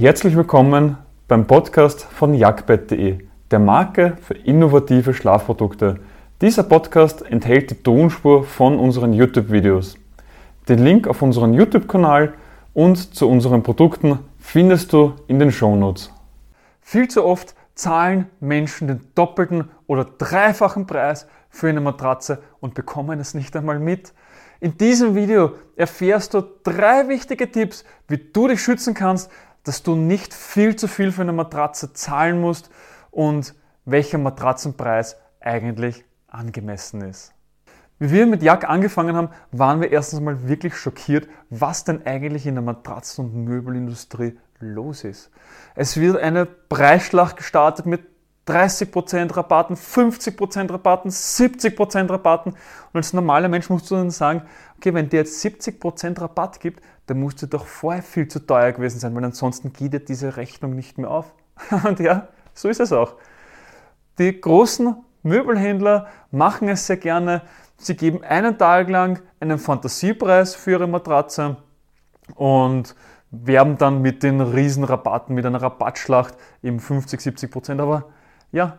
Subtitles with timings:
[0.00, 0.96] Herzlich willkommen
[1.26, 3.18] beim Podcast von jagdbett.de,
[3.50, 5.98] der Marke für innovative Schlafprodukte.
[6.40, 9.96] Dieser Podcast enthält die Tonspur von unseren YouTube-Videos.
[10.68, 12.34] Den Link auf unseren YouTube-Kanal
[12.74, 16.12] und zu unseren Produkten findest du in den Shownotes.
[16.80, 23.18] Viel zu oft zahlen Menschen den doppelten oder dreifachen Preis für eine Matratze und bekommen
[23.18, 24.12] es nicht einmal mit.
[24.60, 29.30] In diesem Video erfährst du drei wichtige Tipps, wie du dich schützen kannst,
[29.68, 32.70] dass du nicht viel zu viel für eine Matratze zahlen musst
[33.10, 33.54] und
[33.84, 37.34] welcher Matratzenpreis eigentlich angemessen ist.
[37.98, 42.46] Wie wir mit Jack angefangen haben, waren wir erstens mal wirklich schockiert, was denn eigentlich
[42.46, 45.30] in der Matratzen- und Möbelindustrie los ist.
[45.74, 48.02] Es wird eine Preisschlacht gestartet mit
[48.48, 52.52] 30% Rabatten, 50% Rabatten, 70% Rabatten.
[52.52, 54.42] Und als normaler Mensch musst du dann sagen,
[54.76, 58.72] okay, wenn der jetzt 70% Rabatt gibt, dann musst du doch vorher viel zu teuer
[58.72, 61.32] gewesen sein, weil ansonsten geht dir diese Rechnung nicht mehr auf.
[61.84, 63.14] Und ja, so ist es auch.
[64.18, 67.42] Die großen Möbelhändler machen es sehr gerne.
[67.76, 71.56] Sie geben einen Tag lang einen Fantasiepreis für ihre Matratze
[72.34, 72.94] und
[73.30, 77.80] werben dann mit den Riesenrabatten, mit einer Rabattschlacht eben 50, 70 Prozent.
[77.80, 78.06] Aber
[78.52, 78.78] ja,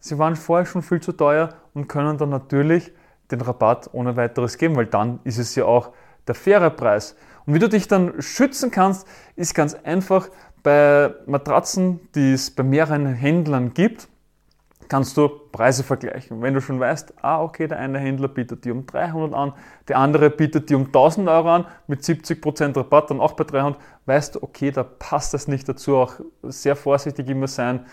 [0.00, 2.92] sie waren vorher schon viel zu teuer und können dann natürlich
[3.30, 5.92] den Rabatt ohne weiteres geben, weil dann ist es ja auch
[6.26, 7.16] der faire Preis.
[7.46, 10.28] Und wie du dich dann schützen kannst, ist ganz einfach
[10.62, 14.08] bei Matratzen, die es bei mehreren Händlern gibt,
[14.88, 16.42] kannst du Preise vergleichen.
[16.42, 19.52] Wenn du schon weißt, ah, okay, der eine Händler bietet die um 300 an,
[19.88, 23.80] der andere bietet die um 1000 Euro an, mit 70% Rabatt dann auch bei 300,
[24.06, 27.86] weißt du, okay, da passt das nicht dazu, auch sehr vorsichtig immer sein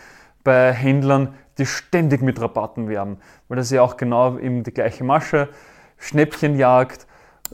[0.44, 5.04] bei Händlern, die ständig mit Rabatten werben, weil das ja auch genau eben die gleiche
[5.04, 5.50] Masche,
[5.98, 7.08] Schnäppchenjagd,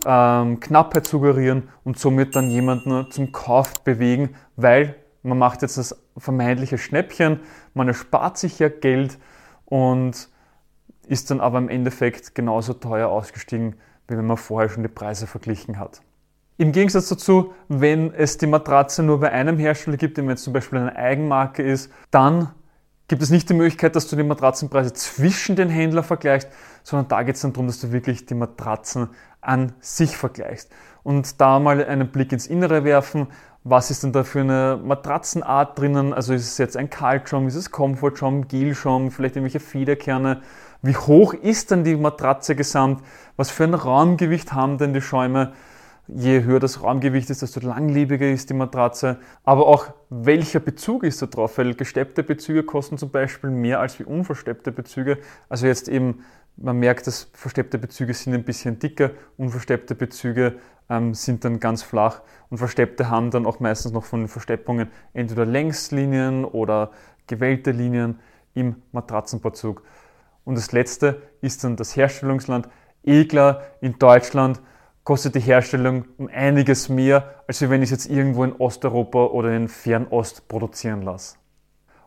[0.06, 6.02] ähm, Knappheit suggerieren und somit dann jemanden zum Kauf bewegen, weil man macht jetzt das
[6.18, 7.42] vermeintliche Schnäppchen,
[7.74, 9.18] man erspart sich ja Geld
[9.66, 10.30] und
[11.08, 13.76] ist dann aber im Endeffekt genauso teuer ausgestiegen,
[14.08, 16.02] wie wenn man vorher schon die Preise verglichen hat.
[16.58, 20.54] Im Gegensatz dazu, wenn es die Matratze nur bei einem Hersteller gibt, wenn es zum
[20.54, 22.50] Beispiel eine Eigenmarke ist, dann
[23.10, 26.48] gibt es nicht die Möglichkeit, dass du die Matratzenpreise zwischen den Händlern vergleichst,
[26.84, 29.10] sondern da geht es dann darum, dass du wirklich die Matratzen
[29.42, 30.72] an sich vergleichst.
[31.04, 33.28] Und da mal einen Blick ins Innere werfen,
[33.64, 36.14] was ist denn da für eine Matratzenart drinnen?
[36.14, 40.42] Also ist es jetzt ein Kaltschaum, ist es Komfortschaum, Gelschaum, vielleicht irgendwelche Federkerne?
[40.82, 43.04] Wie hoch ist denn die Matratze gesamt?
[43.36, 45.52] Was für ein Raumgewicht haben denn die Schäume?
[46.16, 49.20] Je höher das Raumgewicht ist, desto langlebiger ist die Matratze.
[49.44, 51.58] Aber auch welcher Bezug ist da drauf?
[51.58, 55.20] Weil gesteppte Bezüge kosten zum Beispiel mehr als wie unversteppte Bezüge.
[55.50, 56.24] Also jetzt eben
[56.62, 60.60] man merkt, dass versteppte Bezüge sind ein bisschen dicker, unversteppte Bezüge
[60.90, 64.90] ähm, sind dann ganz flach und versteppte haben dann auch meistens noch von den Versteppungen
[65.14, 66.92] entweder Längslinien oder
[67.28, 68.20] gewellte Linien
[68.54, 69.84] im Matratzenbezug.
[70.44, 72.68] Und das letzte ist dann das Herstellungsland.
[73.04, 74.60] Egler in Deutschland
[75.04, 79.56] kostet die Herstellung um einiges mehr, als wenn ich es jetzt irgendwo in Osteuropa oder
[79.56, 81.38] in Fernost produzieren lasse.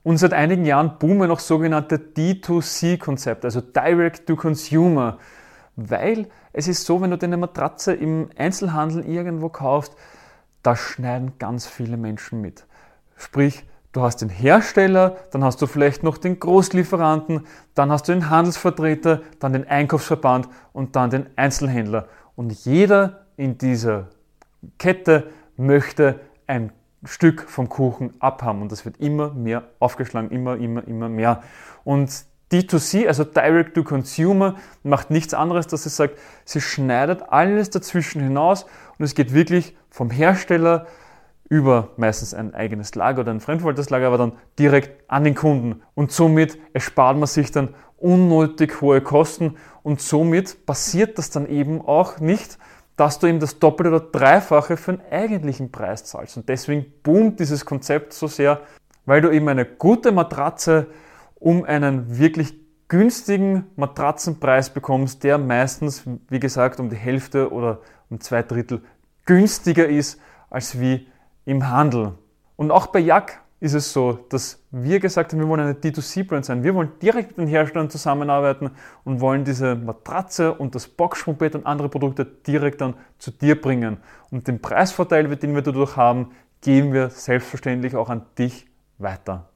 [0.03, 5.19] Und seit einigen Jahren boomen auch sogenannte D2C-Konzepte, also Direct to Consumer,
[5.77, 9.95] weil es ist so, wenn du deine Matratze im Einzelhandel irgendwo kaufst,
[10.63, 12.67] da schneiden ganz viele Menschen mit.
[13.17, 18.13] Sprich, du hast den Hersteller, dann hast du vielleicht noch den Großlieferanten, dann hast du
[18.13, 22.09] den Handelsvertreter, dann den Einkaufsverband und dann den Einzelhändler.
[22.43, 24.09] Und jeder in dieser
[24.77, 26.73] Kette möchte ein
[27.05, 31.45] Stück vom Kuchen abhaben und das wird immer mehr aufgeschlagen, immer, immer, immer mehr.
[31.85, 32.11] Und
[32.51, 38.21] D2C, also Direct to Consumer, macht nichts anderes, dass sie sagt, sie schneidet alles dazwischen
[38.21, 38.67] hinaus
[38.99, 40.89] und es geht wirklich vom Hersteller
[41.49, 45.83] über meistens ein eigenes Lager oder ein fremdverwaltetes Lager, aber dann direkt an den Kunden.
[45.95, 47.69] Und somit erspart man sich dann
[48.03, 52.59] unnötig hohe Kosten und somit passiert das dann eben auch nicht,
[52.97, 56.37] dass du eben das Doppelte oder Dreifache für den eigentlichen Preis zahlst.
[56.37, 58.61] Und deswegen boomt dieses Konzept so sehr,
[59.07, 60.89] weil du eben eine gute Matratze
[61.37, 62.55] um einen wirklich
[62.89, 68.83] günstigen Matratzenpreis bekommst, der meistens, wie gesagt, um die Hälfte oder um zwei Drittel
[69.25, 70.21] günstiger ist
[70.51, 71.09] als wie
[71.45, 72.13] im Handel.
[72.57, 76.45] Und auch bei Jack ist es so, dass wir gesagt haben, wir wollen eine D2C-Brand
[76.45, 76.65] sein.
[76.65, 78.73] Wir wollen direkt mit den Herstellern zusammenarbeiten
[79.05, 83.99] und wollen diese Matratze und das Boxsprungbett und andere Produkte direkt dann zu dir bringen.
[84.33, 88.67] Und den Preisvorteil, den wir dadurch haben, geben wir selbstverständlich auch an dich
[88.99, 89.49] weiter.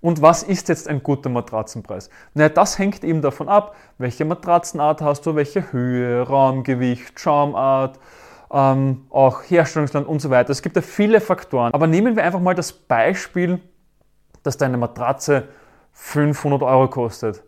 [0.00, 2.08] Und was ist jetzt ein guter Matratzenpreis?
[2.32, 8.00] Naja, das hängt eben davon ab, welche Matratzenart hast du, welche Höhe, Raumgewicht, Schaumart,
[8.52, 10.50] ähm, auch Herstellungsland und so weiter.
[10.50, 11.72] Es gibt ja viele Faktoren.
[11.72, 13.60] Aber nehmen wir einfach mal das Beispiel,
[14.42, 15.48] dass deine Matratze
[15.92, 17.42] 500 Euro kostet.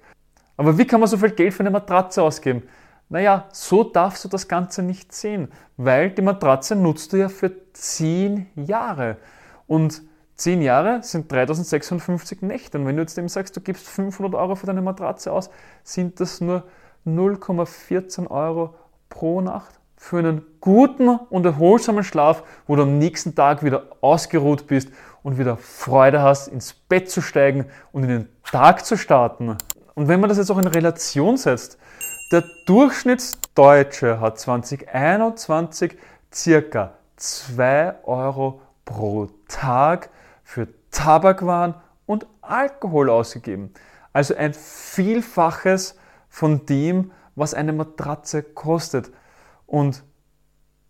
[0.56, 2.62] Aber wie kann man so viel Geld für eine Matratze ausgeben?
[3.08, 7.52] Naja, so darfst du das Ganze nicht sehen, weil die Matratze nutzt du ja für
[7.72, 9.18] 10 Jahre.
[9.66, 10.02] Und
[10.36, 12.78] 10 Jahre sind 3056 Nächte.
[12.78, 15.50] Und wenn du jetzt dem sagst, du gibst 500 Euro für deine Matratze aus,
[15.82, 16.64] sind das nur
[17.06, 18.74] 0,14 Euro
[19.10, 24.66] pro Nacht für einen guten und erholsamen Schlaf, wo du am nächsten Tag wieder ausgeruht
[24.66, 24.90] bist
[25.22, 29.56] und wieder Freude hast, ins Bett zu steigen und in den Tag zu starten.
[29.94, 31.78] Und wenn man das jetzt auch in Relation setzt,
[32.32, 35.96] der Durchschnittsdeutsche hat 2021
[36.32, 40.10] circa 2 Euro pro Tag
[40.42, 41.74] für Tabakwaren
[42.06, 43.72] und Alkohol ausgegeben.
[44.12, 45.96] Also ein Vielfaches
[46.28, 49.10] von dem, was eine Matratze kostet.
[49.66, 50.04] Und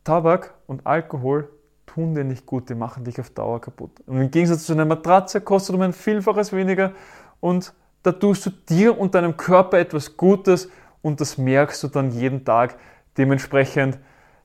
[0.04, 1.48] Tabak und Alkohol
[1.86, 3.92] tun dir nicht gut, die machen dich auf Dauer kaputt.
[4.06, 6.92] Und im Gegensatz zu einer Matratze kostet um ein Vielfaches weniger
[7.40, 7.72] und
[8.02, 10.68] da tust du dir und deinem Körper etwas Gutes
[11.02, 12.76] und das merkst du dann jeden Tag.
[13.16, 13.98] Dementsprechend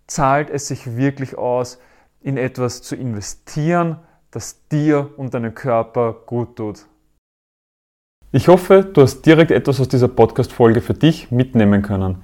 [0.07, 1.79] zahlt es sich wirklich aus,
[2.21, 3.97] in etwas zu investieren,
[4.31, 6.85] das dir und deinem Körper gut tut.
[8.31, 12.23] Ich hoffe, du hast direkt etwas aus dieser Podcast-Folge für dich mitnehmen können.